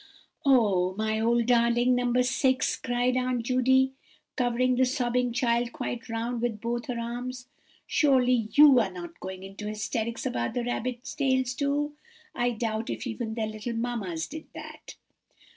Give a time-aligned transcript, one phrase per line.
[0.47, 2.11] "Oh, my old darling No.
[2.19, 3.93] 6," cried Aunt Judy,
[4.35, 7.49] covering the sobbing child quite round with both her arms,
[7.85, 11.93] "surely you are not going into hysterics about the rabbits' tails too!
[12.33, 14.95] I doubt if even their little mammas did that.